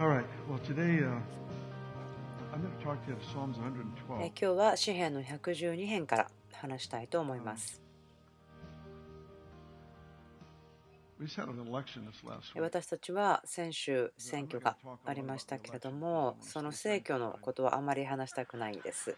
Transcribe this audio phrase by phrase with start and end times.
[0.00, 0.26] All right.
[0.48, 1.14] Well, today uh,
[2.52, 4.22] I'm going to talk to you out of Psalms 112.
[4.22, 7.80] え今日は詩篇の112編から話したいと思います。
[11.20, 12.62] We just had an election this last え week.
[12.62, 19.16] 私たちは先週選挙がありましたけれども、その選挙のことはあまり話したくないです。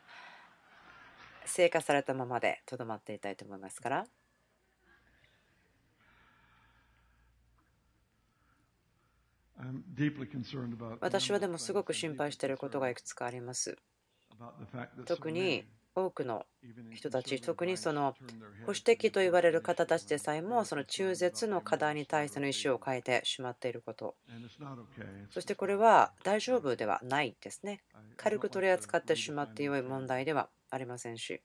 [1.46, 4.06] 成果されたままでとどまっていたいと思いますから、
[11.00, 13.76] 私はでもすごく心配していることがいくつかあります。
[15.06, 15.64] 特に
[15.94, 16.44] 多くの
[16.92, 18.14] 人たち、特にその
[18.62, 24.14] 保守的と言われる方たちでさえも、その中絶の課題に対しての意思を変えてしまっていること、
[25.30, 27.80] そしてこれは大丈夫ではないですね。
[28.18, 31.40] 軽く取り扱ってしまって良い問題ではありませんし.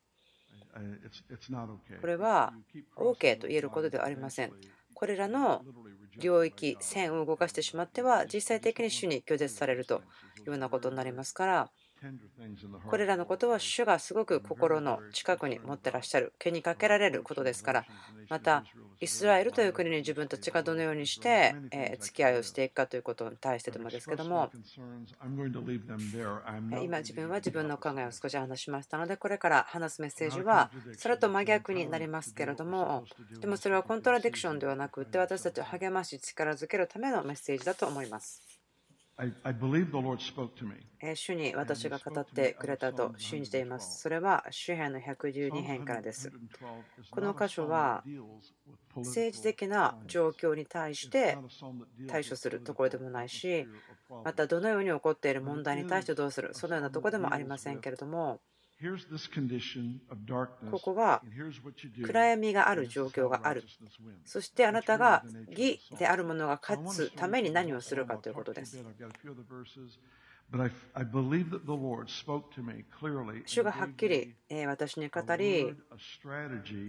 [2.02, 2.54] これは
[2.98, 4.52] OK と言えることではありません。
[5.02, 5.66] これらの
[6.16, 11.72] 領域、線を動かしてしまっては、実際的に主に拒絶されるというようなことになりますから、
[12.88, 17.86] これらのことは主がすごく心の近くに持ってらっしゃる、気にかけられることですから、
[18.30, 18.64] また、
[19.00, 24.52] イスラエルという国に自分たちがどのようにしてえ付き合いをしていくかということに対してでもですけども、
[26.82, 33.06] 今自分は自分の考えを少し話しましたので、これから話すメッセージは、それと真逆になりますけれども、
[33.40, 38.51] でもそれはコントラディクションではなくて、私たちを励まし、力づけるためのメッセージだと思います。
[41.16, 44.02] 主に私が語ってくれたと信じています。
[44.02, 46.32] それは詩篇の112編からです。
[47.12, 48.04] この箇所は
[48.96, 51.38] 政治的な状況に対して
[52.08, 53.68] 対処するところでもないし、
[54.24, 58.42] またどのように起こっている問題に対してどうする、そのようなところでもありませんけれども、
[60.72, 61.22] ここは
[62.04, 63.64] 暗闇がある状況がある。
[64.26, 68.84] そしてあなたが義であるものが勝つために何をするかということです。
[73.46, 75.74] 主がはっきりえー私に語り、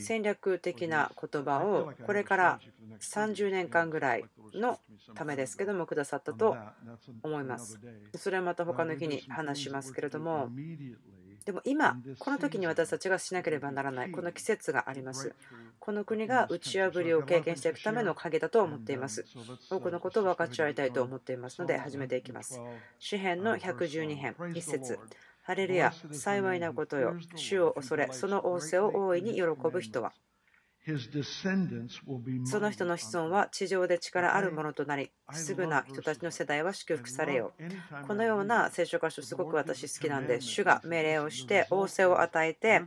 [0.00, 2.60] 戦略的な言葉をこれから
[2.98, 4.81] 30年間ぐらいの
[5.14, 6.56] ためですけどもくださったと
[7.22, 7.78] 思います。
[8.16, 10.50] それはまた他の日に話しますけれども、
[11.44, 15.34] でも今、この時に私たちがしなければならない、この季節があります。
[15.78, 19.25] この国が打ち破りを経験していくための鍵だと思っています。
[19.70, 22.60] 多くのことを分かち合いたいと思っていますので、始めていきます。
[22.98, 24.98] 詩編の112編、1節
[25.42, 30.12] ハレルヤ、幸いなことよ、主を恐れ、その仰せを大いに喜ぶ人は。
[32.47, 38.06] その人の子孫は地上で力あるものとなり、すぐな人たちの世代は祝福されよう。
[38.06, 42.82] このような聖書箇所、すごく私好きなんで、主が命令をして、仰せを与えて、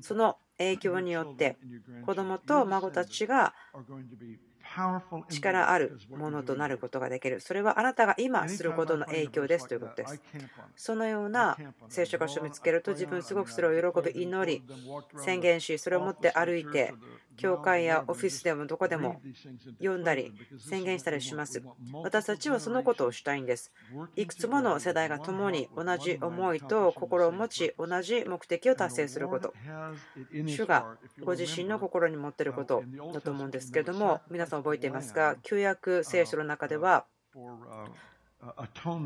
[0.00, 1.56] その影響によって、
[2.04, 3.54] 子供と孫たちが
[5.30, 7.40] 力あるものとなることができる。
[7.40, 10.20] それはあなたが今することの影響ですということです。
[10.76, 11.56] そのような
[11.88, 14.62] 聖書箇所を見つけると自分すごくそれを喜び祈り
[15.16, 16.92] 宣言しそれを持って歩いて
[17.38, 19.22] 教会やオフィスでもどこでも
[19.78, 21.62] 読んだり宣言したりします。
[22.02, 23.72] 私たちはそのことをしたいんです。
[24.16, 29.54] いくつもの世代が共に同じ思いと心を持ち同じ目的を達成すること。
[30.44, 32.82] 主がご自身の心に持っていること
[33.14, 35.36] だと思うんですけれども皆さん覚えていますか？
[35.42, 37.06] 旧約聖書の中では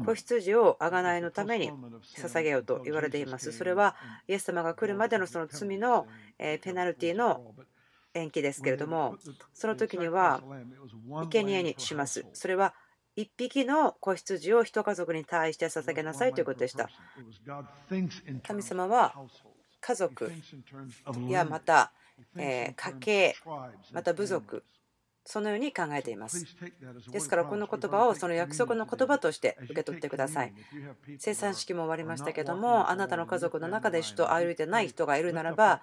[0.05, 1.71] 子羊を贖いのために
[2.19, 3.53] 捧げようと言われています。
[3.53, 3.97] それは
[4.29, 6.07] イエス様が来るまでのその罪の
[6.39, 7.55] ペナルティの
[8.15, 9.17] 延期ですけれども、
[9.55, 10.43] その時には
[11.31, 12.25] 生贄にします。
[12.33, 12.75] それは
[13.17, 16.89] 1匹の子羊を1家族に対して捧げなさいということでした。
[18.43, 19.15] 神様は
[19.81, 20.33] 家族
[21.29, 21.93] やまた
[22.37, 23.35] 家計、
[23.93, 24.65] また部族、
[25.25, 26.45] そのように考えています。
[27.11, 30.53] ですから、この言葉をその約束の言葉として受け取ってください。
[31.19, 35.81] 生産式も終わりましたけども、あなたの家族の中で主と歩いてない人がいるならば、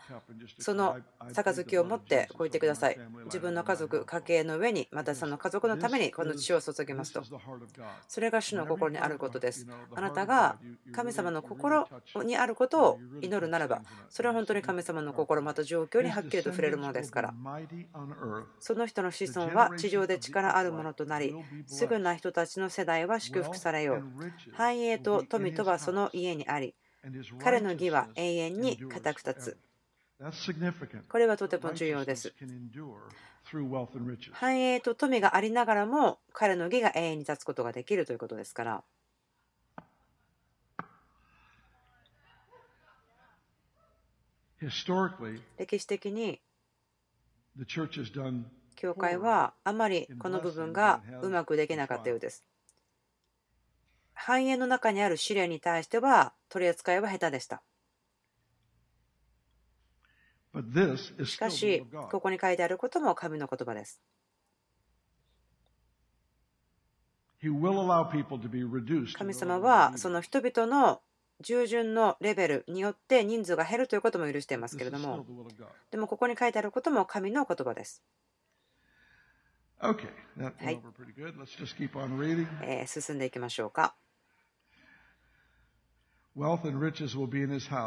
[0.60, 0.98] その
[1.34, 3.00] 杯を持ってこう言ってください。
[3.26, 7.24] 自分の家族、家計の上に、またその家族のためにこの血を注ぎますと。
[8.08, 9.66] それが主の心にあることです。
[9.96, 10.58] あなたが
[10.92, 11.88] 神様の心
[12.26, 17.34] にあることを祈るならば、それは本当に神様の心、また状況にはっきりと触れるものですから。
[18.60, 21.36] その人の子孫は地上で力あるものとなり、
[21.66, 24.04] すぐな人たちの世代は祝福されよう。
[24.54, 26.76] 繁栄と富とはその家にあり、
[27.42, 29.58] 彼の義は永遠に固く立つ。
[31.10, 32.34] これはとても重要です。
[34.34, 38.84] 繁栄と富がありながらも、彼の義が永遠に立つことができるということですから。
[45.58, 46.42] 歴史的に
[48.80, 52.46] 教会はあまりこの部分がうまくできなかったようです。
[54.14, 57.62] 繁栄の中にある試練に対しては取り扱いは下手でした。
[61.26, 64.02] しかし、ここに書いてあることも神の言葉です。
[69.18, 71.02] 神様はその人々の
[71.42, 75.26] 従順のレベルによって人数が減るということも許していますけれども、
[75.92, 78.04] でもここに書いてあることも神の言葉です。
[80.60, 80.82] はい、
[82.64, 83.96] えー、進んでいきましょうか。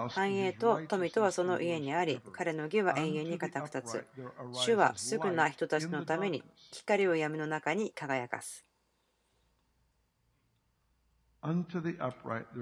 [0.09, 4.07] 繁栄と富とはその家にあり、彼の義は永遠に固く立つ。
[4.53, 8.67] 主はすぐな人たちのために光を闇の中に輝かす。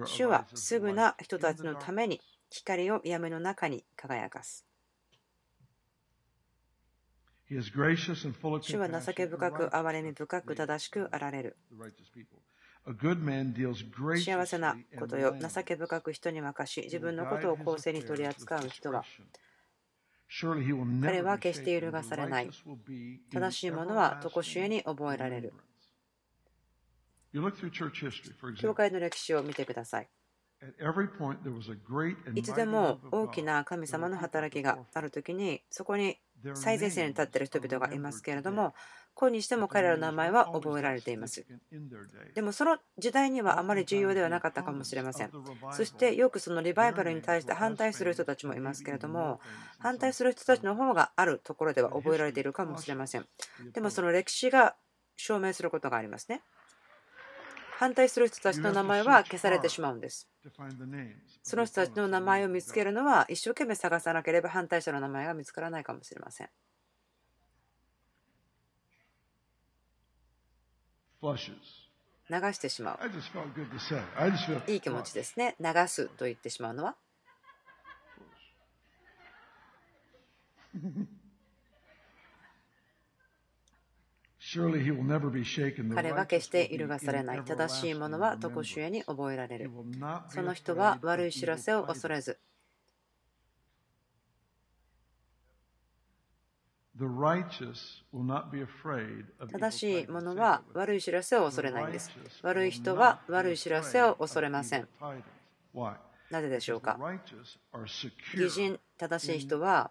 [0.07, 4.70] 主はすぐな人たちのために光を闇の中に輝かす。
[8.63, 11.57] 主は情け深く、憐れみ深く、正しくあられる。
[14.17, 19.05] 幸せなことよ、情け深く人に任し、自分のことを公正に取り扱う人は、
[21.03, 22.51] 彼は決して揺るがされない。
[23.33, 25.53] 正しいものは常しえに覚えられる。
[28.61, 30.09] 教会の歴史を見てください。
[32.35, 36.19] いつでも大きな神様の働きがあるときに、そこに
[36.55, 38.75] 最前線に立っている人々がいますけれども、
[39.15, 41.45] 今にしても彼らの名前は覚えられています。
[42.35, 45.31] でもその時代にはあまり重要ではなかったかもしれません。
[45.73, 49.41] そしてよくそのリバイバルに対して反対する人たちもいますけれども、
[49.79, 53.27] 反対する人たちの方があるところでは覚えられているかもしれません。
[53.73, 54.77] でもその歴史が
[55.17, 56.43] 証明することがありますね。
[57.81, 60.29] 反対する人たちの名前は消されてしまうんです。
[61.43, 66.51] その人たちの名前を見つけるのは一生懸命探さなければ反対者の名前が見つからないかもしれません。
[72.29, 72.99] 流してしまう。
[74.71, 75.57] いい気持ちですね。
[75.59, 76.97] 流すと言ってしまうのは？
[85.95, 87.43] 彼は決して揺るがされない。
[87.45, 89.71] 正しいものは常しえに覚えられる。
[90.29, 92.39] その人は悪い知らせを恐れず。
[99.53, 102.11] 正しいものは悪い知らせを恐れないんです。
[102.43, 104.89] 悪い人は悪い知らせを恐れません。
[106.31, 106.99] なぜでしょうか？
[108.35, 109.91] 義人、正しい人は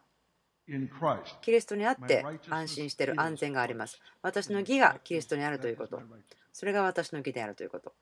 [1.41, 3.99] キリストにあって安心している安全があります。
[4.21, 6.01] 私の義がキリストにあるということ。
[6.53, 7.93] それが私の義であるということ。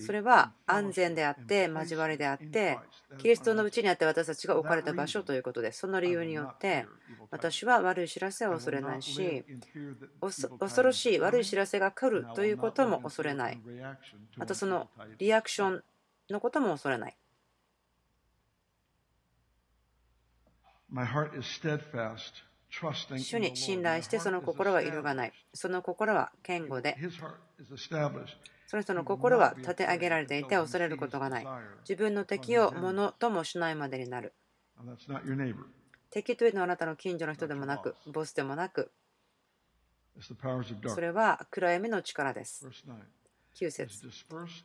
[0.00, 2.78] それは安全であって、交わりであって、
[3.18, 5.80] キリストのうちにあって私たちが置かれた場所ということです。
[5.80, 6.86] その理由によって、
[7.30, 9.44] 私は悪い知らせを恐れないし、
[10.20, 13.60] 恐ろしい悪い知らせが来るということも恐れない。
[14.36, 14.88] またその
[15.18, 15.84] リアクション
[16.30, 17.16] のことも恐れない。
[23.18, 25.32] 主に信頼してその心は揺るがない。
[25.54, 26.96] その心は堅固で、
[28.66, 31.46] その人の心は立て上げられていて恐れることがない。
[31.88, 34.34] 自分の敵をものともしないまでになる。
[36.10, 38.90] 敵というのはあなたの近所の人でもなく、ボスでもなく、
[40.88, 42.66] それは暗闇の力です。
[43.60, 44.08] 9節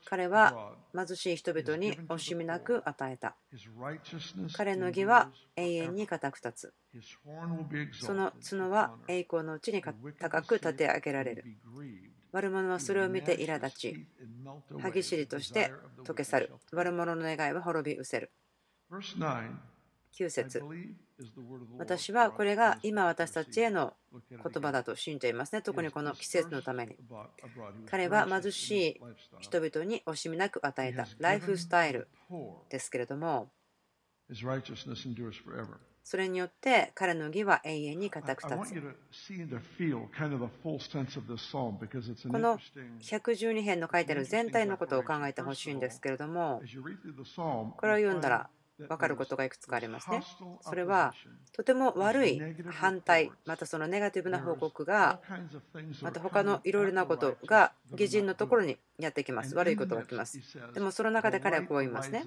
[0.05, 3.35] 彼は貧しい人々に惜しみなく与えた。
[4.55, 7.01] 彼の義は永遠に固く立つ。
[7.93, 9.81] その角は栄光のうちに
[10.19, 11.45] 高く立て上げられる。
[12.31, 14.07] 悪者はそれを見て苛立ち、
[14.79, 15.71] 歯ぎしりとして
[16.03, 16.51] 溶け去る。
[16.71, 18.31] 悪者の願いは滅び失せる。
[20.13, 20.63] 9節
[21.79, 23.93] 私はこれが今私たちへの
[24.29, 25.61] 言葉だと信じていますね。
[25.61, 26.95] 特にこの季節のために。
[27.89, 29.01] 彼は貧しい
[29.39, 32.07] 人々に惜しみなく与えたライフスタイル
[32.69, 33.49] ですけれども、
[36.03, 38.73] それによって彼の義は永遠に固く立つ。
[38.73, 38.81] こ
[42.39, 42.59] の
[42.99, 46.61] 112編の書いてある全体のことを考えてほしいんですけれども、
[47.77, 48.49] これを読んだら
[48.79, 50.23] 分かることがいくつかありますね。
[50.61, 51.13] それは
[51.51, 55.19] とても悪い反対、またそのネガティブな報告が、
[56.01, 59.55] また他のいろいろなことが義人のところにやってきます。
[59.55, 60.39] 悪いことが来ます。
[60.73, 62.25] でもその中で彼はこう言いますね。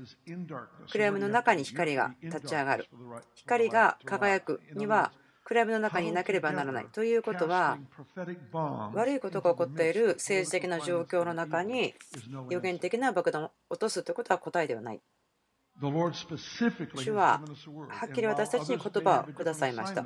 [0.91, 2.87] 暗闇の中に光が立ち上がる。
[3.35, 5.12] 光が輝くには
[5.47, 6.87] 暗闇の中にいなければならない。
[6.87, 7.79] ということは、
[8.95, 11.95] 悪いことが起こっている政治的な状況の中に
[12.50, 15.00] 予言的な爆弾を落とすということは答えではない。
[15.80, 17.40] 主は
[17.88, 20.04] はっきり私たちに言葉をくださいました。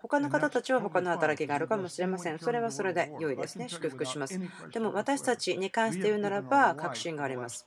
[0.00, 2.38] 他の方たちは他の働きがあるかもしれません。
[2.38, 3.68] それはそれで良いですね。
[3.68, 4.40] 祝福します。
[4.72, 7.64] でも私たちに関して言うならば確信があります。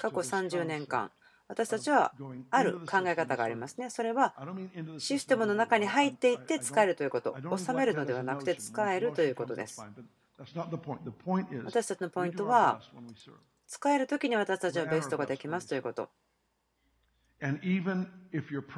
[0.00, 1.10] 過去30年間、
[1.48, 2.12] 私たちは
[2.50, 3.88] ある考え方がありますね。
[3.90, 4.34] それは
[4.98, 7.34] システムの中に入っていって使えるということ。
[7.56, 9.82] 収めるのではなくて使えるということです。
[11.64, 12.80] 私たちのポイントは
[13.66, 16.10] 使えるときに私たちはベストができますということ。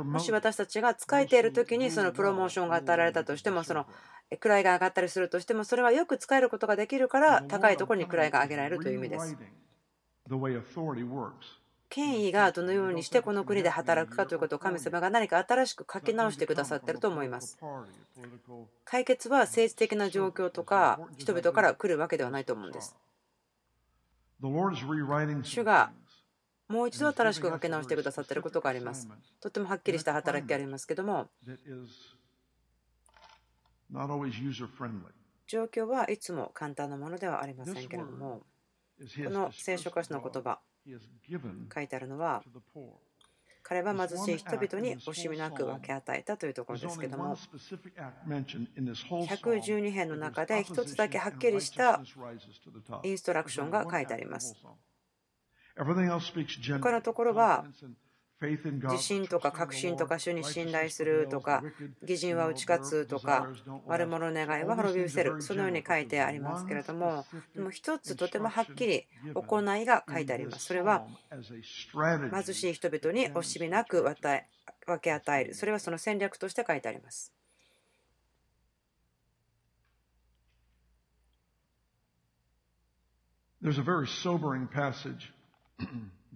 [0.04, 3.86] もし私たちが使えている時にそのプロモーションが与えられたとしてもその
[4.30, 9.36] 位が上がったりするとしてもそれはよく使えることができるから高いところに位が上げられるという意味です。
[11.88, 17.58] 権威がどのようにしてこの国で働くかということを神様が何か新しく書き直してくださっていると思います。
[18.84, 22.94] 解決は政治的な状況とか人々から来るわけではないと思うんです。
[25.44, 25.90] 主が
[26.68, 29.08] もう一度新しく書き直してくださっていることがあります。
[29.40, 31.28] とてもはっきりした働きがありますけども、
[35.46, 38.42] 状況はいつも簡単なものではありませんけれども、
[39.25, 40.60] この聖書歌詞の言葉、
[41.75, 42.44] 書いてあるのは、
[43.62, 52.02] 彼は貧しい人々に惜しみなく分け与えたというところですけども、112編の中で1つだけはっきりした
[53.02, 54.54] インストラクションが書いてあります。
[56.80, 57.64] 他のところは
[58.40, 61.62] 自信とか確信とか主に信頼するとか
[62.02, 63.49] 義人は打ち勝つとか
[63.87, 65.42] 悪者の願いは滅び失せる。
[65.42, 70.66] そのように書いてありますけれどもでも一つとてもはっきり行いが書いてあります。
[70.66, 71.04] それは
[72.32, 74.14] 貧しい人々に惜しみなく分
[75.00, 75.54] け与える。
[75.54, 77.32] それはその戦略として書いてあります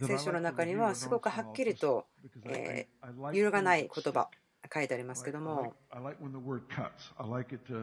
[0.01, 2.07] 聖書の中にはすごくはっきりと、
[2.45, 2.89] え、
[3.33, 4.29] 揺るがない言葉。
[4.73, 5.75] 書いてありますけども、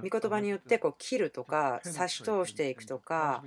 [0.09, 3.43] 御言葉によってこう切るとか差し通していくとか、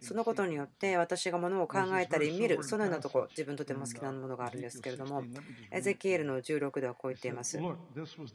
[0.00, 5.22] そのことによって私がものを考えたり見る、そのようなところ、自分とても好きなものがあるんですけれども、
[5.70, 7.58] エゼキエルの16ではこう言っています。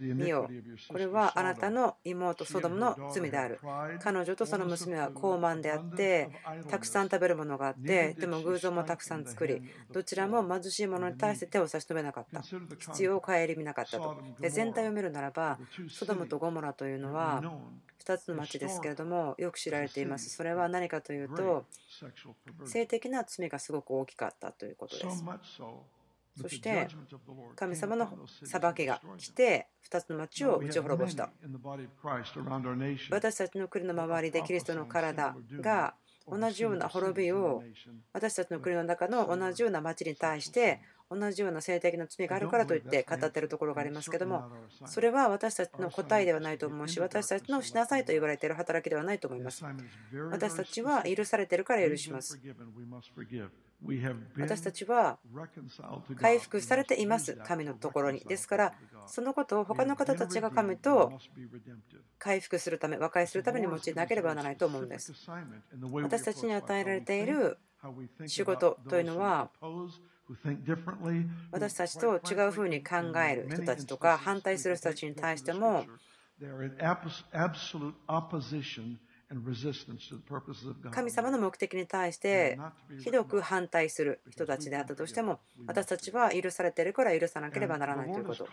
[0.01, 0.49] 見よ、
[0.89, 3.59] これはあなたの妹ソドムの罪である。
[3.99, 6.29] 彼女とその娘は高慢であって、
[6.69, 12.41] たくさん食べるものがあって、でも偶像もたくさん作り、どちらも貧しい者に対して手を差し伸べなかった。
[12.41, 14.21] 必要を顧みなかったと。
[14.49, 17.41] 全体を見るならば、ソドムとゴモラというのは
[18.03, 20.29] 2つの町ですけれども、よく知られています。
[20.29, 21.65] それは何かというと、
[22.65, 25.23] 性的な罪がすごく大きかったということです。
[26.39, 26.87] そして
[27.55, 28.09] 神様の
[28.45, 31.29] 裁きが来て2つの町を打ち滅ぼした
[33.11, 35.93] 私たちの国の周りでキリストの体が
[36.25, 37.63] 同じような滅びを
[38.13, 40.79] 私たちの国の中の同じような町に対して
[41.11, 44.45] 同じような性的な罪があるからといって語っているところがありますけども
[44.85, 49.63] それは私たちの答えではないと思うし私たちのしなさいと言われている働きではないと思います。
[50.31, 52.39] 私たちは許されているから許します。
[54.37, 55.17] 私たちは
[56.15, 58.21] 回復されています神のところに。
[58.21, 58.73] ですから
[59.05, 61.11] そのことを他の方たちが神と
[62.19, 65.13] 回復するため和解するために用いなければならないと思うんです。
[66.03, 67.57] 私たちに与えられている
[68.27, 69.49] 仕事というのは
[71.51, 75.85] 私たちと違うふうに考える人たちとか反対する人たちに対しても
[80.91, 82.59] 神様の目的に対して
[83.03, 88.45] ひどく反対する人たちであったとしても私たちは許されているから許さなければならないということ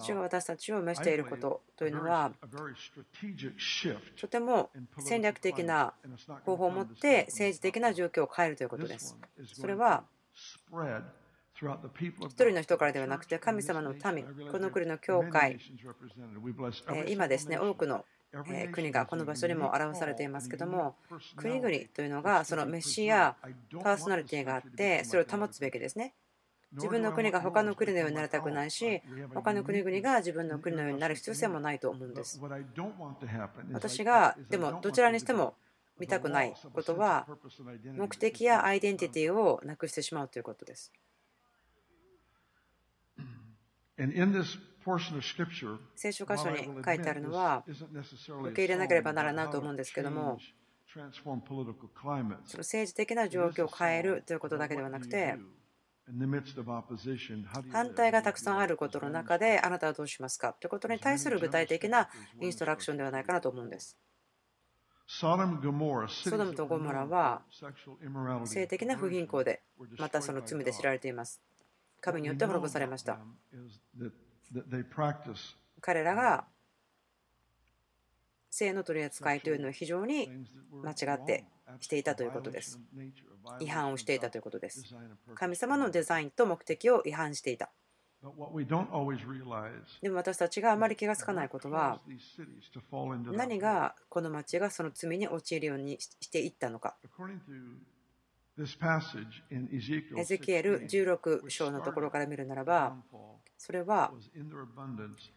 [0.00, 2.32] 主が私たちを召していることというのは
[4.16, 5.94] とても戦略的な
[6.44, 9.16] 方法を持って政治的な状況を変えるということです。
[9.54, 10.04] それは
[11.62, 15.58] 一人の人からではなくて神様の民、この国の教会、
[17.08, 18.06] 今ですね、多くの
[18.72, 20.96] 国がこの場所にも表されていますけども、
[21.36, 23.36] 国々というのがそのメシア、
[23.82, 26.14] パーソナリティがあって、それを保つべきですね。
[26.72, 29.02] 自分の国が他の国のようになりたくないし、
[29.34, 32.40] 他の国々が自分の国のようになる必要性もないと思うんです。
[33.72, 35.54] 私が、でもどちらにしても
[35.98, 37.26] 見たくないことは、
[37.96, 40.92] 目的やアイデンティティをなくしてしまうということです。
[45.96, 50.38] 聖書箇所に書いてあるのは、受け入れなければならないと思うんですけども、
[50.92, 51.04] その
[52.60, 55.36] 政治的な状況を変えるということだけではなくて、
[57.72, 60.54] 反対がたくさんあることの中であなたはどうしますか？
[60.60, 62.08] ということに対する具体的な
[62.40, 63.96] インストラクションではないかなと思うんです。
[65.06, 65.46] ソド
[66.44, 67.42] ムとゴモラは
[68.44, 69.62] 性的な不貧困で
[69.98, 71.40] またその罪で知られています。
[72.00, 73.18] 神によって滅ぼされました。
[75.80, 76.44] 彼らが
[78.50, 80.28] 性の取り扱いというのは非常に
[80.82, 81.44] 間違って
[81.80, 82.80] していたということです。
[83.60, 84.84] 違反をしていたということです。
[85.34, 87.70] 神様のデザインと目的を違反していた。
[90.02, 92.00] でも私たちがあまり気がつかないことは
[93.32, 96.96] 何がこの町がその罪に陥るようにしていったのか。
[100.18, 102.96] エゼキエル16章のところから見るならば
[103.58, 104.12] それは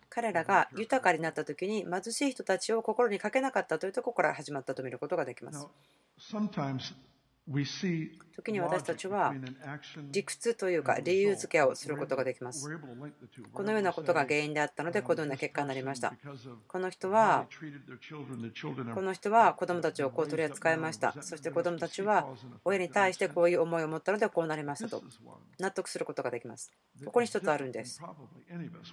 [0.10, 5.68] 彼らが豊かになった時に貧しい人たちを心にかけなかったというところから始まったと見ることができます。
[8.36, 9.34] 時に私たちは
[10.12, 12.68] 理屈というか理由付けをすることができます。
[13.52, 16.14] このようなことが原因であったのでこのような結果になりました。
[16.68, 17.48] この人は
[18.96, 21.14] この人は子供たちをこう取り扱いました。
[21.22, 22.28] そして子供たちは
[22.66, 25.04] 親に対してこういう思いを持ったのでこうなりましたと
[25.60, 26.72] 納得することができます。
[27.06, 28.02] ここに一つあるんです。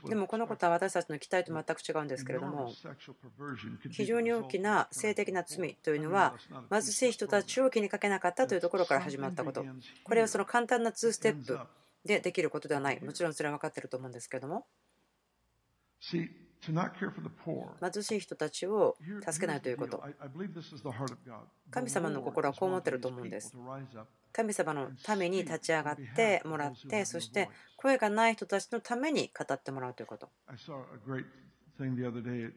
[0.06, 2.72] でもこのことは私たちの期待と全く違うんですけれども
[3.90, 6.34] 非常に大きな性的な罪というのは
[6.70, 9.64] 貧しい人たちを気にかけなかったったというところから始まったこと、
[10.04, 11.58] これはその簡単な2ステップ
[12.04, 14.66] でできることではない、もちろんそれは分かっていると思うんですけれども、
[17.80, 20.02] 貧しい人たちを助けないということ、
[21.70, 23.54] 神様の心はこう思っていると思うんです。
[24.32, 30.30] 神様のために立ち上がってもらって、そして声がない人たちのために語ってもらうということ。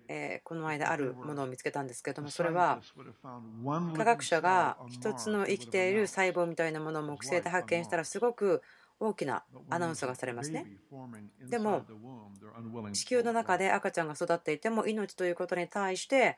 [0.07, 2.81] えこの間あるものを見つけたんですけどもそれは
[3.95, 8.61] 科学者が一つの生きている細胞みたいなものを木星で発見したらすごく
[8.99, 10.65] 大きなアナウンスがされますね。
[11.49, 11.85] でも
[12.93, 16.37] 地球の中で赤ちゃんが育っていても命ということに対して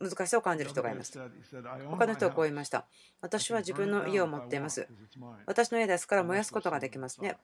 [0.00, 1.18] 難しさを感じる人がいます。
[1.90, 2.86] 他の人はこう言いました。
[3.20, 4.88] 私は自分の家を持っています。
[5.46, 7.36] 私の家ですから燃やすことができますね。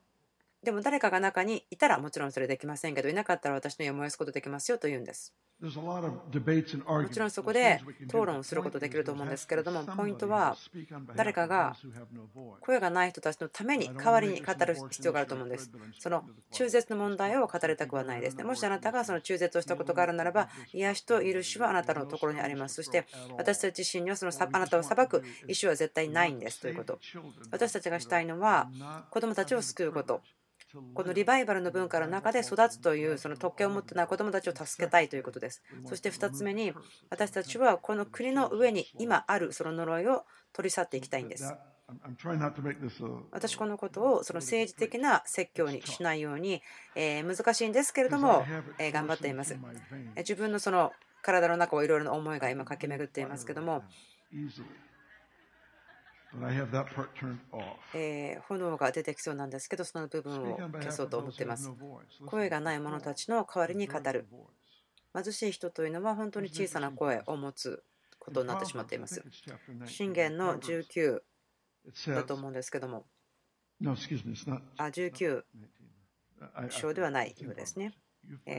[0.62, 5.32] でも誰かが中にいたらもちろんそれできませんけどいなかったら私の家を燃やすことできますよと言うんです。
[7.02, 10.56] もちろんそこで討論することできると思うんですけれどもポイントは
[11.16, 11.76] 誰かが
[12.60, 15.72] 声がない人たちのために代わりに語る必要があると思うんです。
[15.98, 18.44] その中絶の問題を語りたくはないですね。
[18.44, 22.76] もしあなたがその中絶をしたことがあるならば癒しと許しはあなたのところにあります。
[22.76, 27.00] そして私たち自身にはそのあなたを裁く意思は絶対ないんですということ。
[27.50, 28.68] 私たちがしたいのは
[29.10, 30.20] 子供たちを救うこと。
[30.94, 35.62] このリバイバルの文化の中で育つというその特権を持ってない子どもたちを助けたいということです。
[35.86, 36.72] そして2つ目に
[37.10, 41.54] 私たちはこの国の上に今あるその呪いを取り去っていきたいんです。
[43.30, 46.62] 私このことをその政治的な説教にしないように
[46.94, 48.44] え難しいんですけれども
[48.78, 49.56] え頑張っています。
[50.16, 53.82] 自分のその体の中をいろいろな思いが今駆け巡っていますけども
[57.94, 61.70] え炎が出てきそうなんですけど、その部分を消そうと思っています。
[62.26, 64.26] 声がない者たちの代わりに語る。
[65.14, 67.82] 貧しい人というのは本当に小さな声を持つ
[68.18, 69.22] ことになってしまっています。
[69.86, 71.22] 信玄の19
[72.14, 73.06] だと思うんですけども、
[74.76, 75.42] あ19
[76.68, 77.94] 章ではないようですね。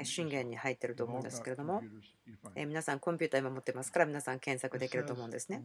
[0.04, 1.84] 信玄に入っていると思うんですけれども、
[2.56, 5.62] 皆さんコンピューター今持ってますから皆さん検索できると思うんですね。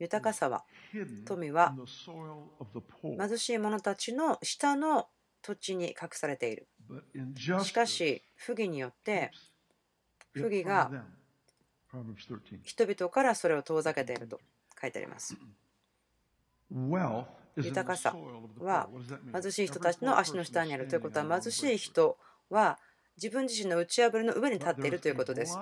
[0.00, 0.64] 豊かさは。
[1.26, 1.76] 富は
[3.02, 5.08] 貧しい者たちの下の
[5.42, 6.66] 土地に隠されている。
[7.62, 9.30] しかし不義によって
[10.32, 10.90] 不義が
[12.64, 14.40] 人々からそれを遠ざけていると
[14.80, 15.36] 書いてあります。
[17.56, 18.16] 豊かさ
[18.58, 18.88] は
[19.32, 22.16] 貧しい人たちの足の下にあるということは貧しい人
[22.48, 22.78] は
[23.16, 25.58] 自分自身の打ち破りの上に立っているということです。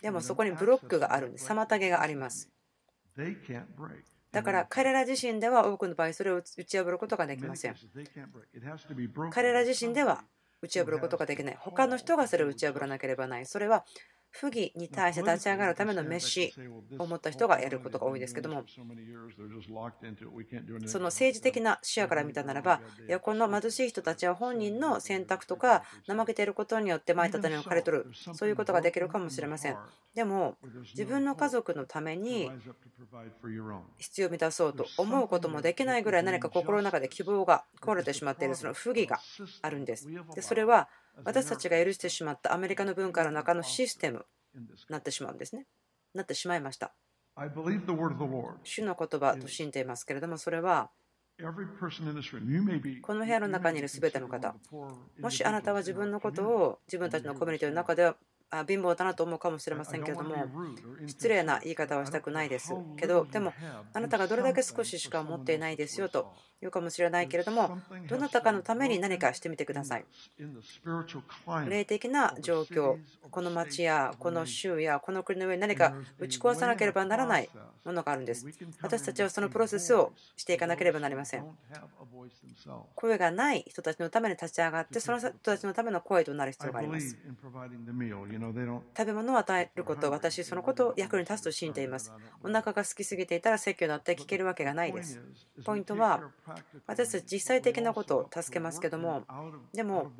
[0.00, 1.50] でもそこにブロックがあるんです。
[1.50, 2.50] 妨げがあります
[4.32, 7.74] だから彼ら自身では多くの場合それを打ち破ることができません。
[9.30, 10.24] 彼ら自身では
[10.62, 11.56] 打ち破ることができない。
[11.58, 13.46] 他の人がそれを打ち破らなければない。
[13.46, 13.84] それは
[14.30, 16.52] 不義に対して立ち上がるための飯
[16.98, 18.64] を持った人がやることが多いですけども
[20.86, 29.76] その政治的な視野から見たならばいやこの貧しい人たちは本人の選択とか怠けていることによって前立たに置かれとるそういうことができるかもしれません
[30.14, 30.56] でも
[30.94, 32.50] 自分の家族のために
[33.98, 39.20] 必要を満たそうと思うこともできないぐらい何か心の中で希望が壊れてしまっているその不義が
[39.62, 40.88] あるんですでそれは
[41.24, 45.66] 私たちが許してしまったアメリカの文化の中のシステムになってしまうんですね。
[46.14, 46.92] なってしまいました。
[48.64, 50.90] 主の言葉と信じていますけれども、それは
[53.00, 54.54] この部屋の中にいる全ての方、
[55.20, 58.16] もしあなたは自分のことを自分たちのコミュニティの中では
[58.50, 60.34] あ貧乏だなと思うかもしれませんけれども
[61.06, 63.54] 失礼な言い方はしたくないですけどでも
[63.94, 70.04] あなたがどれだけ少ししか持っていないですよと言うかもしれないけれどもどなたかのために何かしてみてください
[71.68, 72.96] 霊的な状況
[73.30, 77.48] この町やこの州やこの国の上に何か打ち壊さなければならない
[77.84, 78.46] ものがあるんです
[78.82, 81.44] 私たちはそのプロセスをしていかなければなりません
[82.94, 87.16] 声がない人たちのために立ち上がってその人たちのための声となる必要があります
[88.96, 92.12] 食べ物を与えること、私、そのことを役に立つと信じています。
[92.42, 95.20] お腹が空きすぎていたら説教だって聞けるわけがないです。
[95.64, 96.30] ポイントは、
[96.86, 99.24] 私たち実際的なことを助けますけども、
[99.72, 100.10] でも、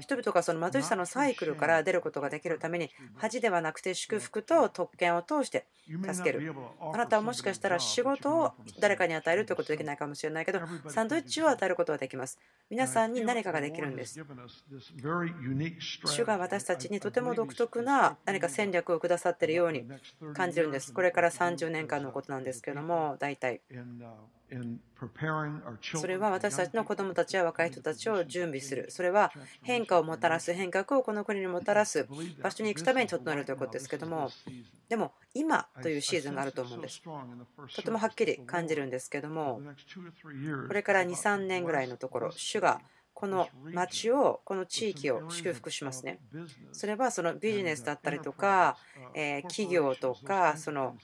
[0.00, 6.54] 人々がその貧しさのサイクルから出ることができるために、恥ではなくて祝福と特権を通して助ける。
[6.80, 12.38] あなたはもしかしたら仕事を誰かに与えるということはできないかもしれないけど、サンドイッチを与えることはできます。
[12.70, 14.20] 皆さんに何かができるんです。
[16.04, 19.84] 主が私たちにとても独特な何か戦略をくださっているように
[20.34, 20.92] 感じるんです。
[20.92, 23.60] これから30年間のことなんですけども、大体。
[25.98, 28.86] それは私たちの子どもたちや若い人たちを準備する。
[28.90, 29.32] それは
[29.62, 32.06] 変化をもたらす、変革をこの国にもたらす
[32.42, 34.30] 場所に行くために整えるということですけども、
[34.88, 37.00] でも今というシーズンがあると思うんです。
[37.02, 39.62] とてもはっきり感じるんですけども、
[40.66, 42.80] これから2、3年ぐらいのところ、主が
[43.20, 46.20] この町を、この地域を祝福しますね。
[46.72, 48.78] それはそのビジネスだったりとか、
[49.12, 50.96] え企業とか、その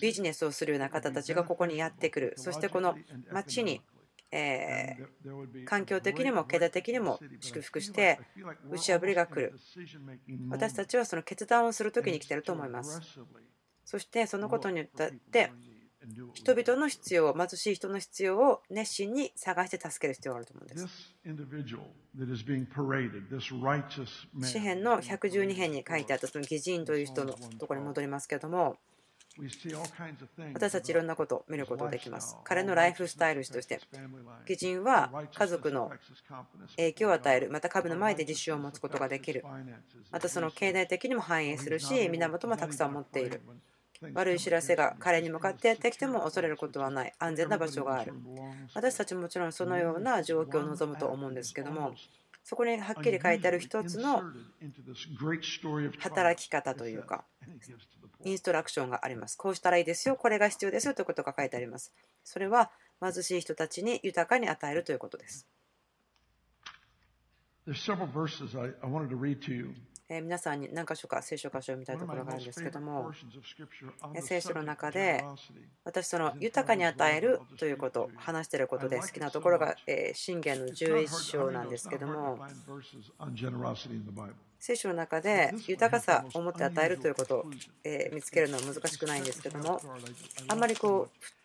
[0.00, 2.34] ビジネスをするような方たちがここにやってくる。
[2.36, 2.96] そしてこの
[3.30, 3.80] 町に
[4.32, 8.20] えー、環境的にも経済的にも祝福して
[8.70, 9.58] 打ち破りが来る
[10.50, 13.00] 私たちはその決断をする時に来てると思います
[13.84, 14.86] そしてそのことによっ
[15.32, 15.50] て
[16.34, 20.88] 人々の必要、貧しい人の必要を熱心に探して助ける必要があると思うんです。
[24.42, 28.78] 詩篇の112編に書いてあったその義人という人のところに戻りますけれども、
[30.54, 32.36] 私たちいろんなことを見ることができます。
[32.44, 33.80] 彼のライフスタイルとして、
[34.48, 35.90] 義人は家族の
[36.76, 39.44] 影響を与える、また株の前で自信を持つことができる、
[40.10, 43.40] またその経済的にも反映するし、源もたくさん持っている。
[44.14, 47.12] 悪い知らせが彼に向かってやってきても恐れることはない。
[47.18, 48.14] 安全な場所がある。
[48.74, 51.94] 私たちももちろんそのような状況を望むと思うんですけども
[52.42, 54.22] そこにはっきり書いてある一つの
[55.98, 57.24] 働き方というか
[58.24, 59.36] インストラクションがあります。
[59.36, 61.92] こうしたらいいですよこれが必要ですよということが書いてあります。
[62.24, 62.70] それは
[63.02, 65.46] 貧しい人たちに豊かに与えるということです
[70.12, 73.12] え皆さんに何箇所か聖書箇所を見たいところがあるんですけども
[74.20, 75.24] 聖書の中で
[75.84, 79.76] 私その豊かに与えるということ話していることで好きなところが
[80.12, 82.40] 信玄の11章なんですけども
[84.58, 87.44] 聖書の中で豊かさを持って与えるということを
[88.12, 89.80] 見つけるのは難しくないんですけども
[90.48, 91.39] あんまりこう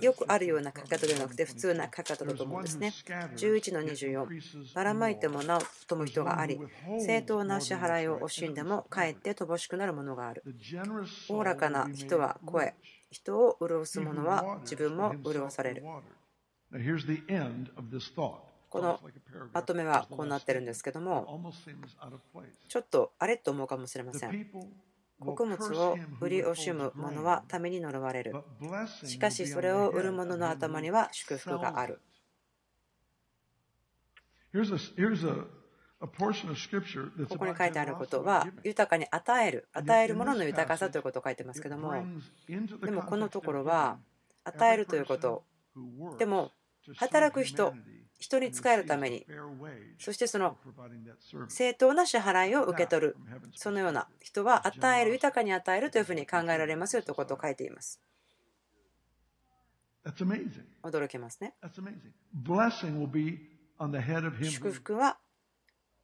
[0.00, 2.92] よくあるような書き方ではなくて普通な書き方だと思うんですね。
[3.36, 6.58] 11の24、ばらまいてもなお飛む人があり、
[7.06, 10.42] 正当な支払いを惜しんでもかえって乏しくなるものがある。
[11.28, 12.74] おおらかな人は声、
[13.10, 15.84] 人を潤す者は自分も潤される。
[18.70, 18.98] この
[19.52, 21.40] まとめはこうなってるんですけども、
[22.68, 24.30] ちょっとあれと思うかもしれません。
[25.20, 28.34] 穀物を売り惜しむ者はために呪われる。
[29.04, 32.00] しかしそれを売る者の頭には祝福がある。
[37.28, 41.94] ここに書いてあることは豊かに与える与えるものの豊かさということを書いてますけども
[42.82, 43.98] でもこのところは
[44.44, 45.44] 与えるということ
[46.18, 46.52] でも
[46.96, 47.72] 働く人
[48.24, 49.26] 人に仕えるために。
[49.98, 50.56] そしてその
[51.48, 53.16] 正当な支払いを受け取る。
[53.54, 58.00] そのような人は与える豊かに与えるというふうに考えられますよということを書いています。
[60.82, 61.54] 驚きますね。
[64.50, 65.18] 祝福は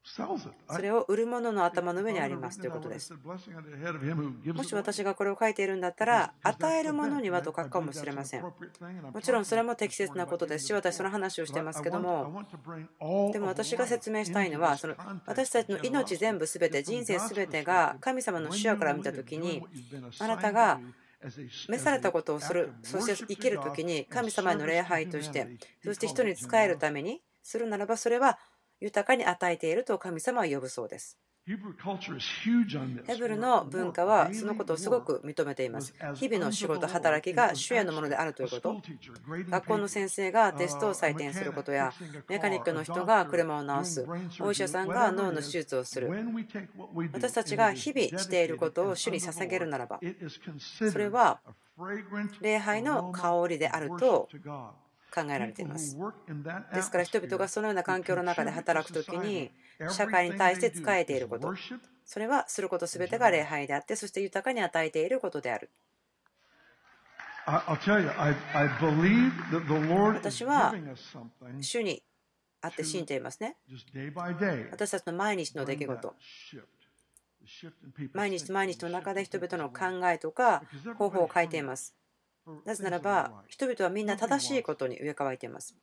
[0.03, 3.13] それを売る者の頭の上にありますということです。
[3.15, 8.43] もし私がこれを書いているんだったら、与える者にはと書くかもしれません。
[8.43, 8.53] も
[9.23, 12.45] ちろんそれも適切なことですし、私その話をしてますけども、
[13.33, 14.95] でも私が説明したいのは、その
[15.27, 19.63] 私たちの命全部すべて、人生すべてが神様の視野から見たときに、
[20.19, 20.81] あなたが
[21.69, 28.39] 召されたことをする、そして生きるときに神様への礼拝として、そして人に仕えるためにするならば、それは
[28.81, 31.19] 豊かに与えていると神様は呼ぶそうです。
[33.07, 35.95] ヘブルの文化はそのことをすごく認めています。
[36.15, 38.81] 日々の仕事、働きが主へのものであるということ。
[39.49, 41.93] 学校の先生がテストを採点することや、
[42.29, 44.07] メカニックの人が車を直す、
[44.39, 46.11] お医者さんが脳の手術をする。
[47.13, 49.99] 私たちが日々していることを主に捧げるならば、
[50.93, 51.41] それは
[52.41, 54.29] 礼拝の香りであると
[55.11, 55.97] 考えられています。
[56.75, 59.51] ですから人々がそのような環境の中で働くときに
[59.89, 61.55] 社会に対して仕えていること、
[62.05, 65.71] それはすることすべてが礼拝であって、そして豊かに与えていることである。
[70.15, 70.75] 私は
[71.61, 72.03] 主に
[72.61, 73.57] あって信じていますね。
[74.71, 76.15] 私たちの毎日の出来事。
[78.13, 80.63] 毎日毎日の中で人々の考えとか
[80.97, 81.95] 方法を変えています。
[82.65, 85.77] なぜならば、人々はみんな正しいことに植え替えています。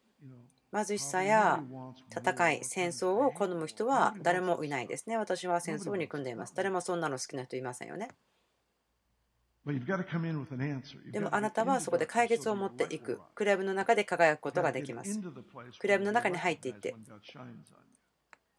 [0.74, 1.64] 貧しさや
[2.12, 5.18] 戦い、戦争を好む人は誰もいないですね。
[5.18, 6.54] 私は戦争に組んでいます。
[6.56, 8.10] 誰もそんなの好きな人いませんよね。
[11.12, 13.20] でもあなたはそこで解決を持っていく。
[13.36, 15.20] クラブの中で輝くことができます。
[15.80, 16.96] クラブの中に入っていって、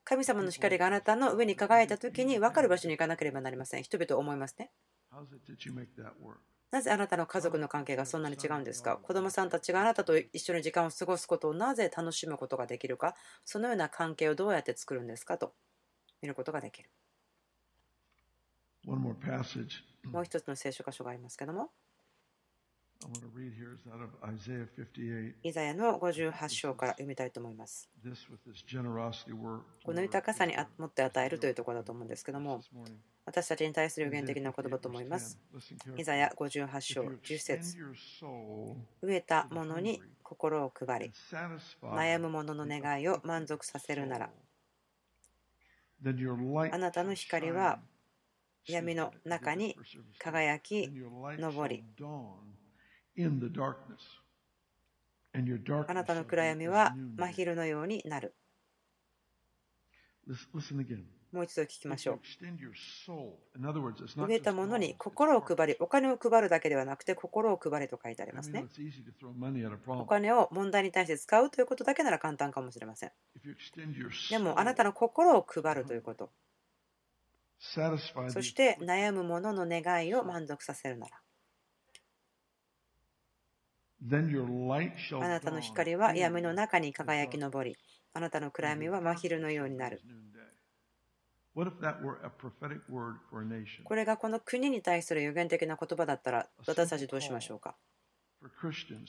[0.05, 3.83] 神様の光があなたの上に輝いたときに分かる場所に行かなければなりません。
[3.83, 4.71] 人々は思いますね。
[6.71, 8.99] なぜあなたの家族の関係がそんなに違うんですか？
[8.99, 13.15] 子供さんたちがあなたと一緒に時間を過ごすことをなぜ楽しむことができるか？
[13.45, 15.39] そのような関係をどうやって作るんですか？
[15.39, 15.55] と。
[16.21, 16.91] 見ることができる。
[20.13, 21.71] もう一つの聖書箇所がありますけども。
[25.43, 27.89] イザヤの58章から読みたいと思います。
[29.85, 32.61] この豊かさにもって与えるというところだと思うんですけども、
[33.25, 35.39] 私たちに対する予言的な言葉と思います。
[35.97, 37.79] イザヤ58章10節。
[39.03, 41.13] 飢えた者に心を配り、
[41.83, 44.31] 悩む者の願いを満足させるなら、
[46.73, 47.81] あなたの光は
[48.67, 49.77] 闇の中に
[50.19, 50.91] 輝き、
[51.41, 51.85] 昇り、
[55.89, 58.35] あなたの暗闇は真昼のようになる。
[61.33, 62.21] もう一度聞きましょう。
[64.27, 68.67] 植えたものに心を配り、お金を配るだけではなくて心を配りと書いてありますね。
[69.87, 73.13] お金を問題に対して使うということだけなら簡単かもしれません。
[74.31, 76.31] でもあなたの心を配るということ。
[78.31, 81.21] そして悩む者の願いを満足させるなら。
[85.21, 87.79] あなたの光は闇の中に輝き昇り、
[88.15, 90.03] あなたの暗闇は真昼のようになる。
[93.83, 97.77] これがこの国に対する予言的な言葉だったら、私たちどうしましょうか？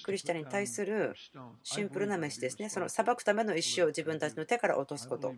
[0.04, 1.16] クリスチャンに対する
[1.64, 2.70] シンプルな飯ですね。
[2.70, 5.34] その裁くための石を自分たちの手から落とすこと。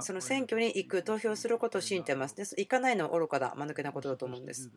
[0.00, 2.44] その選挙に行く、投票することを信じてますね。
[2.56, 4.70] 行かないのは愚かだ、間抜けなことだと思うんです。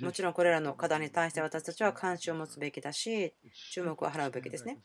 [0.00, 3.34] もちろんこれらの課題に対して私たちは関心を持つべきだし、
[3.72, 4.78] 注目を払うべきですね。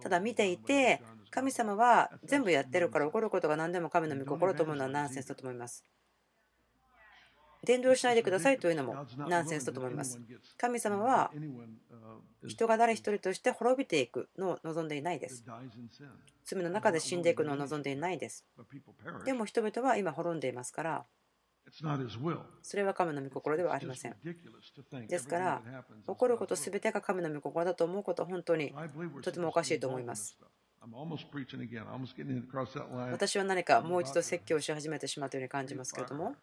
[0.00, 5.84] ただ見ていて、神様は全部やってるから起こることが何でも神の御心と思うのはナンセンスだと思います。
[7.64, 10.18] 伝道しないでくださいというのもナンセンスだと思います。
[10.56, 11.30] 神様は
[12.46, 15.44] 人が誰一人として滅びていくのを望んでいないです。
[16.44, 18.46] 罪の中で死んでいくのを望んでいないです。
[19.24, 21.04] でも人々は今滅んでいますから、
[22.62, 24.16] それは神の御心ではありません。
[25.06, 25.62] ですから、
[26.06, 28.74] 起こることすべてが神の御心だと思うことは本当に
[29.22, 30.36] とてもおかしいと思います。
[33.10, 36.34] 私は何かもう一度説教し始めてしまったように感じますけれども。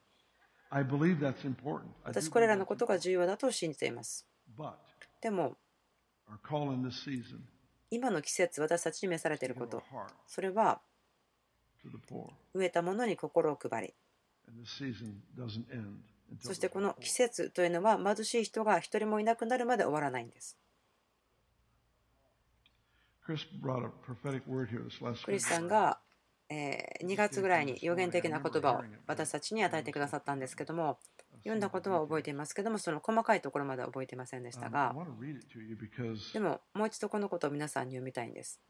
[2.04, 4.26] 私、これらのことが重要だと信じています。
[5.22, 5.58] でも、
[7.90, 9.82] 今の季節、私たちに召されていること、
[10.28, 10.82] それは、
[12.54, 13.94] 植えたものに心を配り、
[16.42, 20.58] そしてこの季節というのは、貧しい人が一人もいなくなるまで終わらないんです。
[25.26, 26.00] クリスさんが
[26.50, 30.98] 2月ぐらいに予言的な言葉を私たちに与えてくださったんですけども
[31.40, 34.96] 読んだことは覚えていますけどもその細かいところまでは覚えていませんでしたが
[36.34, 38.62] でももう一度このことを皆さんに読みたいんです。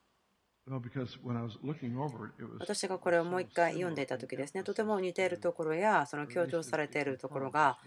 [2.60, 7.78] 私がこれをもう一回読んでいた時ですねとても似ているところやその強調されているところが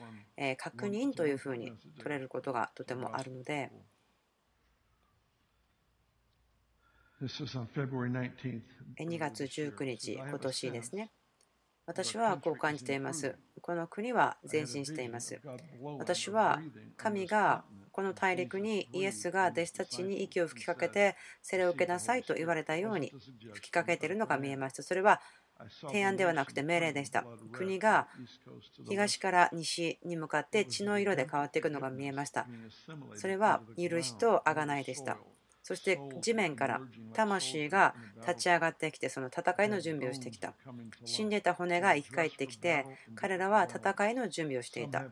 [0.57, 3.70] 確認というふうに取れることがとてもあるので
[8.98, 11.11] 2月19日、今年ですね。
[11.85, 13.37] 私はこう感じています。
[13.61, 15.38] この国は前進しています。
[15.98, 16.62] 私は
[16.96, 23.12] 神がこの大陸にイエスが弟子たちに息を吹きかけてそれを受けなさいと言われたように
[23.52, 24.83] 吹きかけているのが見えました。
[24.83, 25.20] それは
[25.88, 27.26] 提案ではなくて命令でした。
[27.52, 28.09] 国が
[28.88, 32.46] 東から西に向かって血の色で変わっていくのが見えました。
[33.16, 35.18] それは許しと贖いでした
[35.70, 36.80] そして地面から
[37.12, 37.94] 魂が
[38.26, 40.52] 立ち上がってきてその戦いの準備をしてきた。
[41.04, 45.04] 死んでた骨が生き返ってきて彼らは戦いの準備をしていた。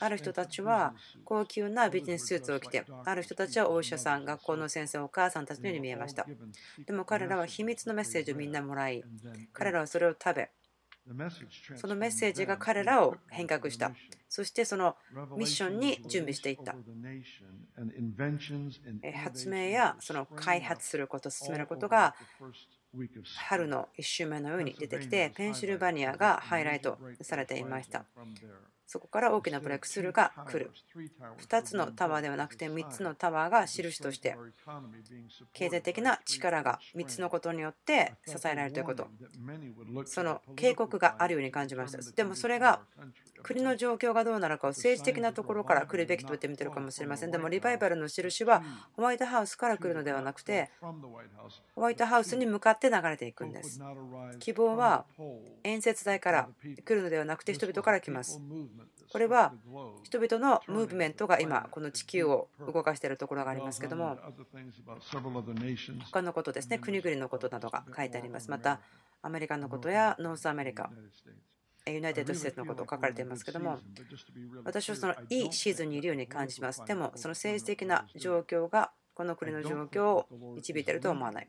[0.00, 6.26] ある人たちは高級なビジネススーツを着てある人たちはお医者さん学校の先生お母さんたちのように見えました。
[6.84, 9.04] でも彼らは秘密のメッセージをみんなもらい
[9.52, 10.50] 彼らはそれを食べ
[11.76, 13.92] そのメッセージが彼らを変革した。
[14.28, 14.96] そしてその
[15.36, 16.74] ミッションに準備していった。
[19.14, 22.14] 発明やその開発すること、進めることが
[23.36, 28.04] 春の1週目のように出てきて、ペンシルバニアがハイライトされていました。
[28.92, 30.70] そこから大きなブレイクスルーが来る。
[31.38, 34.36] 2つのタワーではなくて3つのタワーが印として
[35.54, 39.08] 経済的な力が3つのことによって支えられるということ。
[40.04, 41.98] その警告があるように感じました。
[42.12, 42.80] でもそれが
[43.42, 47.30] 国の状況がどうなるかを政治的なところから来るべきと言ってみてるかもしれません。
[47.30, 48.62] でもリバイバルの印は
[48.94, 50.70] ホワイトハウスから来るのではなくて
[51.74, 53.80] ホワイトハウスに向かって流れていくんです。
[54.38, 55.06] 希望は
[55.64, 56.48] 演説台から
[56.84, 58.38] 来るのではなくて人々から来ます。
[59.10, 59.52] これは
[60.02, 64.16] 人々のムーブメントが今この地球を動かしているところがありますけども
[66.10, 68.50] 他のことですね国々のことなどが書いてあります。
[68.50, 68.80] また
[69.22, 70.90] アメリカのことや North America
[71.86, 73.78] United States のことを書かれていますけども
[74.64, 76.84] 私はそのいいシーズンにいるように感じます。
[76.84, 81.48] でもその政治的な状況がこの国の状況を導いているとは思わない。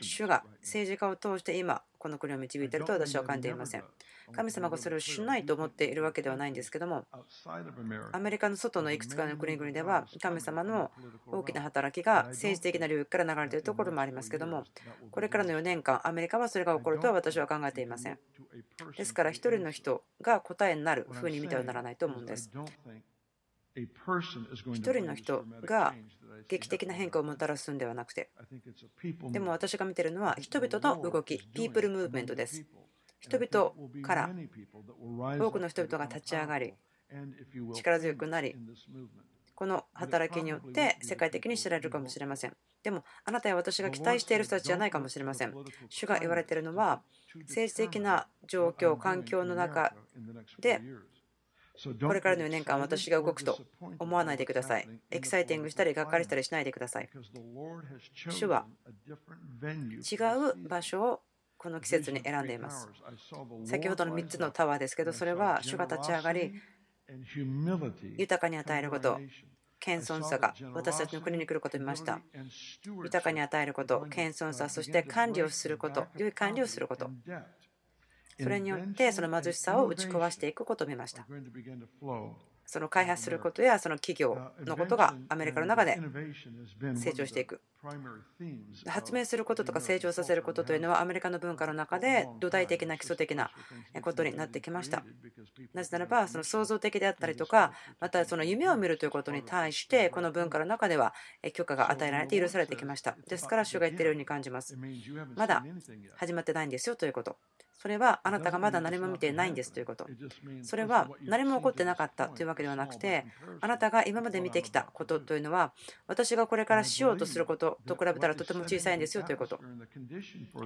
[0.00, 3.84] 主が政治家を通して今この国を導いていると私は感じていません。
[4.32, 7.04] 神様がそれをしないと思っているわけではないんですけども
[8.12, 10.92] アメリカの外のいくつかの国々では神様の
[11.26, 14.64] 大きな働きが政治的な領域から流れているところもありますけども
[15.10, 18.18] これからの4年間アメリカはそれが起こるとは私は考えていません。
[18.96, 22.50] ですから1人の人が答えになるふうに見てはならないと思うんです
[23.76, 25.94] 1人の人が
[26.48, 28.30] 劇的な変化をもたらすんではなくて。
[29.30, 32.64] でも私が見ているのは人々の動きピープルムーブメントです
[33.20, 34.30] 人々から
[35.38, 36.74] 多くの人々が立ち上がり
[37.74, 38.56] 力強くなり
[39.54, 42.56] この働きによって世界的に知られるかもしれません。
[42.82, 45.54] でもあなたや私が期待している人たちじゃないかもしれません。
[45.90, 47.02] 主が言われているのは
[47.40, 49.92] 政治的な状況環境の中
[50.60, 50.80] で
[51.82, 53.58] これからの4年間私が動くと
[53.98, 54.88] 思わないでください。
[55.10, 57.08] エキサイティングしたり、がっかりしたりしないでください。
[58.28, 58.66] 主は
[59.62, 60.16] 違
[60.62, 61.22] う場所を
[61.56, 62.88] この季節に選んでいます。
[63.64, 66.52] 先ほどの3つのタワーですけど、それは主が立ち上がり、
[68.16, 69.18] 豊かに与えること、
[69.78, 72.20] 謙遜さが私たちの国に来ることを見ました。
[73.04, 77.10] 豊かに与えること、謙遜さ、そして管理をすること、良い管理をすること。
[78.42, 81.26] それによってその貧しさを打ち壊していくことを見ました。
[82.70, 86.00] その開発することやその企業のことがアメリカの中で
[86.94, 87.60] 成長していく。
[88.86, 93.50] 発明することとか成長させることというのはアメリカの文化の中で土台的な基礎的な
[94.02, 95.02] ことになってきました。
[95.74, 101.12] なぜならばその創造的であったりとかまたその夢を見るということに対してこの文化の中では
[101.54, 103.16] 許可が与えられて許されてきました。
[103.26, 104.78] ですから主が言っているように感じます。
[105.34, 105.64] まだ
[106.18, 107.36] 始まってないんですよということ。
[107.80, 110.06] それはあなたがまだ何も見てないんですということ。
[110.60, 113.24] それは何も起こってなかったというわけではなくて、
[113.62, 115.72] あなたが今まで見てきたことというのは、
[116.06, 119.58] 私がこれからしようとすることと比べたらとても小さいんですよということ。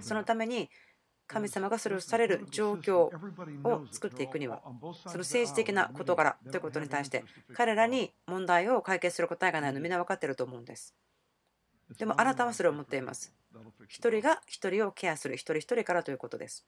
[0.00, 0.68] そのために
[1.28, 2.96] 神様がそれをされる状況
[3.62, 4.60] を作っていくには、
[5.06, 7.24] その政治的な事柄ということに対して、
[7.54, 10.96] 彼らに問題を解決する答えがないのみんな分かってると思うんです。
[11.96, 13.32] でもあなたはそれを持っています。
[13.86, 16.66] 一人が一人をケアする一人一人からということです。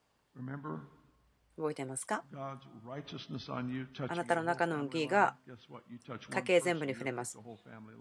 [1.57, 2.23] 覚えていますか？
[4.09, 5.37] あなたの中の義が
[6.31, 7.39] 家計全部に触れます。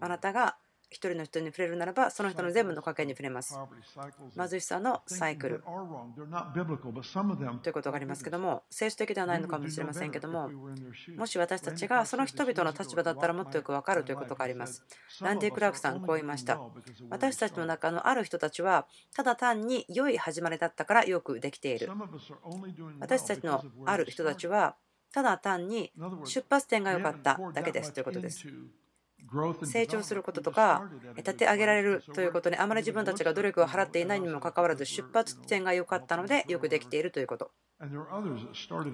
[0.00, 3.58] あなたが一人の人に触れるならば、その人の全部の家計に触れます。
[4.36, 5.62] 貧しさのサイクル
[7.62, 10.50] ということがありますけども、政治的ではないのかもしれませんけども、
[11.16, 14.84] もし私たちがその人々の立場だったらもっとよく分かるということがあります。
[15.20, 16.60] ランディ・クラークさん、こう言いました。
[17.10, 21.90] 私たちの中のある人たちは、ただ単に良い始まりだったからよくできている。
[23.00, 24.76] 私たちのある人たちは、
[25.12, 25.92] ただ単に
[26.24, 28.46] 出発点が良かっただけですということです。
[29.64, 37.50] 成長することとか立て上げられるということにあまり自分たちが努力を払っていないにもかかわらず出発点が良かったのでよくできているということ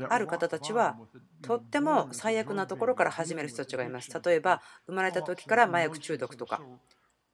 [0.09, 0.97] ある方たちは
[1.43, 4.11] とっても最悪なところから始める人たちがいます。
[4.24, 6.62] 例えば生まれた時から麻薬中毒とか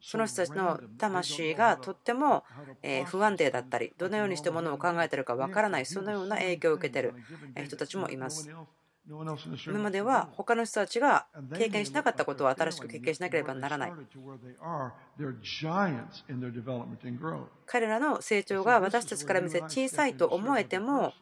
[0.01, 2.44] その人たちの魂がとっても
[3.07, 7.14] 不安定だったりどのようにしてものを考えているかわからないそのような影響を受けている
[7.64, 8.51] 人たちもいます。
[9.66, 13.92] 今までは他の人たちが経験しなかったことを新しく経験しなければならない。
[17.66, 21.14] 彼らの成長が私たちから見せ小さいと思えても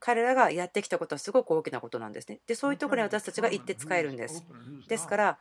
[0.00, 2.40] 彼らがやってきたことはすごく大きなことなんですね。
[2.46, 4.44] で、そういうところに私たちが行って使えるんです。
[4.88, 5.38] ですから、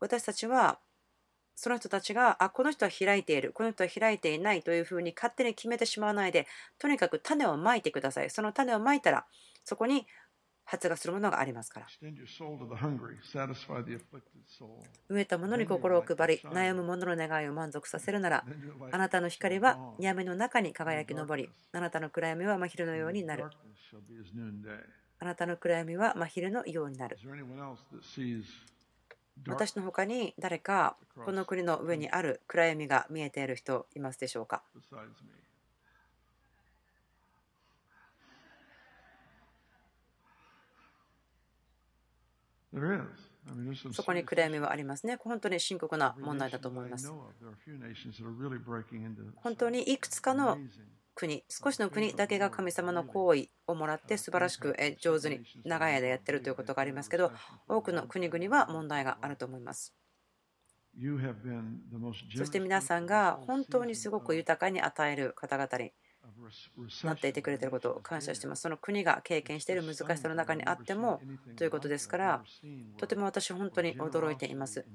[0.00, 0.78] 私たちは
[1.54, 6.46] その人たちが、あ、この人は開いている、この人は開いていないというふうに勝手に決めてしまわないで、
[6.78, 8.30] とにかく種をまいてください。
[8.30, 9.26] その種をまいたら、
[9.64, 10.06] そこに
[10.64, 11.86] 発芽するものがありますから。
[15.08, 18.44] 植えたものに心を配り、悩む者の願いを満足させるなら、
[18.90, 23.44] あなたの光は闇の中に輝き昇り、あなたの暗闇は真昼のようになる。
[25.18, 27.16] あなたの暗闇は真昼のようになる。
[29.46, 34.62] 私の他に誰かこの国の上にある暗闇が見えている人いますでしょうか？
[43.92, 45.16] そこに暗闇はありますね。
[45.16, 47.12] 本当に深刻な問題だと思います。
[49.36, 50.56] 本当にいくつかの
[51.14, 57.32] 国、少しの国だけが神様の行為をもらって素晴らしく上手に長い間やってるということがありますけど、
[57.68, 59.94] 多くの国々は問題があると思います。
[62.36, 65.92] そして皆さんが本当にすごく豊かに与える方々に
[67.02, 68.62] なっていてくれていることを感謝しています。
[68.62, 71.20] その国が経験している難しさの中にあっても
[71.56, 72.44] ということですから、
[72.98, 74.86] とても私、本当に驚いています。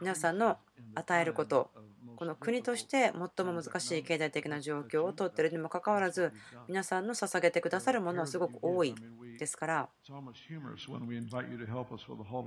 [0.00, 0.58] 皆さんの
[0.94, 1.70] 与えること、
[2.18, 6.32] この国として最も難しい経済的な状況をとっているにもかかわらず、
[6.66, 8.92] 皆さんの捧げてくださるものはすごく多い
[9.38, 9.88] ですから、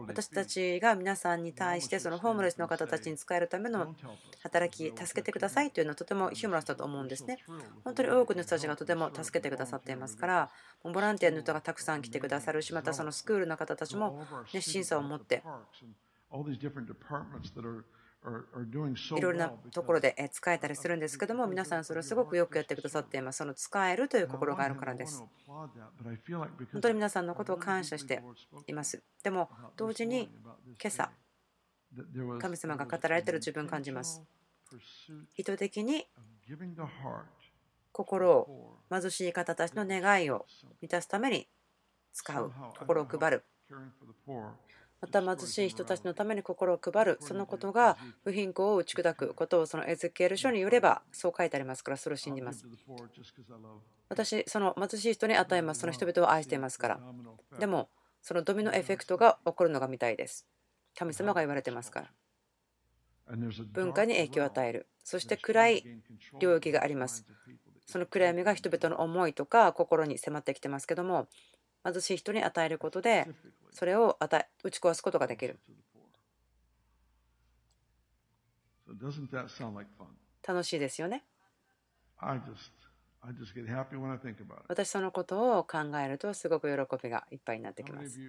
[0.10, 3.96] 私たちが皆さんに対して、そのホームレスの方たちに使えるための
[4.44, 7.38] 働き、助けてくださいというのはとてもヒューマラスだと思うんですね。
[7.86, 10.50] 本当に多くの人たちがとても助けてくださっていますから、
[10.84, 14.22] ボランティアの人がたくさん来てくださるし、またそのスクールの方たちも
[14.54, 15.42] 熱心さを持って、
[18.24, 23.38] いろいろなところで使えたりするんですけども、皆さんそれをすごくよくやってくださっています。
[23.38, 25.24] その使えるという心があるからです。
[25.48, 25.70] 本
[26.82, 28.22] 当に皆さんのことを感謝して
[28.68, 29.02] います。
[29.24, 30.30] でも、同時に
[30.80, 31.12] 今朝、
[32.40, 34.22] 神様が語られている自分を感じます。
[35.36, 36.08] 意図的に
[37.92, 40.46] 心を貧しい方たちの願いを
[40.80, 41.48] 満たすために
[42.14, 43.44] 使う心を配る
[45.02, 51.84] また貧しい人たちのために心を配るそのことが不貧困を打ち砕くことをそのエゼキエル書によればそう書いてあります。
[51.84, 52.66] からそれを信じます。
[54.10, 55.82] 私その貧しい人に与えます。
[55.82, 57.00] その人々を愛していますから。
[57.60, 57.90] でも
[58.22, 60.46] そのドミノエフェクトが起こるのが見たいです。
[60.96, 62.08] 神様が言われてますから。
[63.74, 64.88] 文化に影響を与える。
[65.04, 65.84] そして暗い
[66.40, 67.26] 領域があります。
[67.88, 71.28] その暗闇が人々の思いとか心に迫ってきてますけども
[71.84, 73.28] 貧しい人に与えることで
[73.72, 75.60] それを与え打ち壊すことができる。
[80.46, 81.24] 楽しいですよね。
[84.68, 88.20] 私そのことを考えるとすごく喜びがいっぱいになってきます。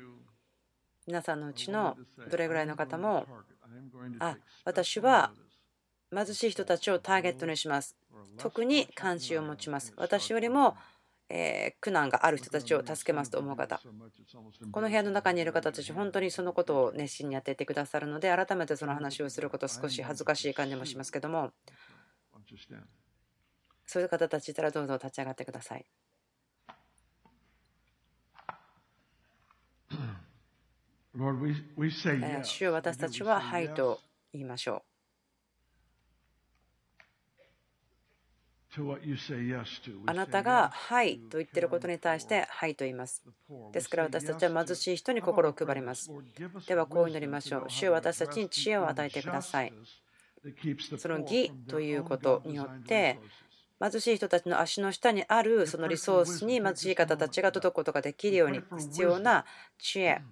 [1.07, 1.96] 皆さんのうちの
[2.30, 3.26] どれぐらいの方も
[4.20, 5.32] あ私は
[6.14, 7.96] 貧しい人たちをターゲットにします。
[8.38, 9.92] 特に関心を持ちます。
[9.96, 10.76] 私よりも
[11.35, 13.80] え苦難がある人たちを助けますと思う方
[14.70, 21.53] この部屋の中にいる方たち本当にそのことを熱心にやっていてくださるので改めてその話をすること少し恥ずかしい感じもしますけども
[23.87, 25.87] そういう方たちいたらどうぞ立ち上がってください。
[32.45, 34.01] 主よ私たちははいと
[34.33, 34.91] 言いましょう。
[40.07, 43.23] あなたが「はい」と言っていることに対して「はい」と言います。
[43.73, 46.11] ですから私たちは貧しい人に心を配ります。
[46.66, 47.64] ではこう祈りましょう。
[47.68, 49.73] 主は私たちに知恵を与えてください。
[50.99, 53.18] その義ということによって
[53.81, 59.45] 貧しい人たちの足の下にあるそのリソースに貧しい方たちが届くことができるように必要な
[59.79, 60.23] 知恵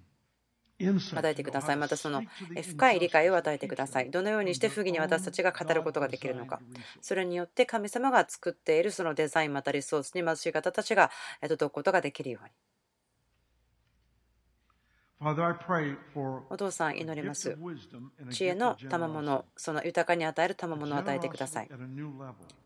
[1.14, 1.76] 与えてください。
[1.76, 2.24] またその
[2.62, 4.11] 深い理解を与えてください。
[4.11, 6.61] どのようにして不義に私たちが語ることができるのか。
[7.01, 11.11] それによって神様が作っているそのデザインまたリソースに貧しい方たちが
[11.43, 12.51] 届くことができるように。
[16.49, 17.59] お父さん祈ります。
[18.31, 21.70] 知恵の賜物、その豊かに与える賜物を与えてください。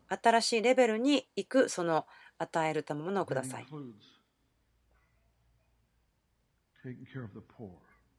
[0.07, 2.07] 新しいレベルに行く、その
[2.37, 3.67] 与える賜物をください。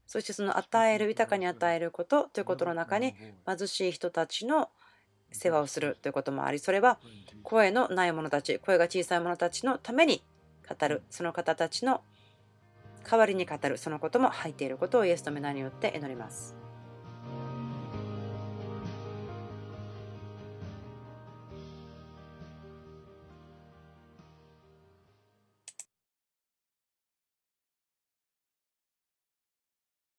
[0.06, 3.14] そしてその与える、豊かに与えることということの中に
[3.46, 4.70] 貧しい人たちの
[5.32, 6.98] 世話をするということもあり、それは
[7.42, 10.22] 声のない者たち、声が小さい者たちのために
[10.68, 12.02] 語る、その方たちの
[13.08, 16.65] 代わりに語るそのことも入っていることをイエスの皆によって祈ります。